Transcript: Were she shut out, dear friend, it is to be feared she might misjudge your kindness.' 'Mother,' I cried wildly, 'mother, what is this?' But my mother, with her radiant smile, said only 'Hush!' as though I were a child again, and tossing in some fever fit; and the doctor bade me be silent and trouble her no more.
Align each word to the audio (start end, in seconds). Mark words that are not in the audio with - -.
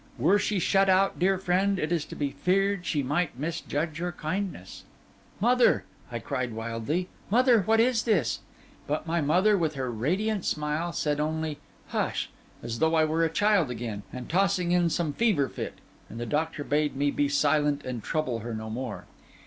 Were 0.17 0.39
she 0.39 0.57
shut 0.57 0.89
out, 0.89 1.19
dear 1.19 1.37
friend, 1.37 1.77
it 1.77 1.91
is 1.91 2.05
to 2.05 2.15
be 2.15 2.31
feared 2.31 2.87
she 2.87 3.03
might 3.03 3.37
misjudge 3.37 3.99
your 3.99 4.11
kindness.' 4.11 4.83
'Mother,' 5.39 5.83
I 6.11 6.17
cried 6.17 6.53
wildly, 6.53 7.07
'mother, 7.29 7.61
what 7.61 7.79
is 7.79 8.01
this?' 8.01 8.39
But 8.87 9.05
my 9.05 9.21
mother, 9.21 9.55
with 9.55 9.75
her 9.75 9.91
radiant 9.91 10.43
smile, 10.43 10.91
said 10.91 11.19
only 11.19 11.59
'Hush!' 11.89 12.31
as 12.63 12.79
though 12.79 12.95
I 12.95 13.05
were 13.05 13.23
a 13.23 13.29
child 13.29 13.69
again, 13.69 14.01
and 14.11 14.27
tossing 14.27 14.71
in 14.71 14.89
some 14.89 15.13
fever 15.13 15.47
fit; 15.47 15.75
and 16.09 16.19
the 16.19 16.25
doctor 16.25 16.63
bade 16.63 16.95
me 16.95 17.11
be 17.11 17.29
silent 17.29 17.85
and 17.85 18.01
trouble 18.01 18.39
her 18.39 18.55
no 18.55 18.71
more. 18.71 19.05